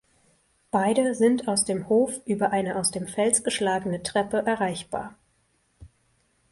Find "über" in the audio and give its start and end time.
2.25-2.49